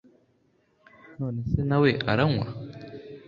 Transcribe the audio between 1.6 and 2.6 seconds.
nawe aranywa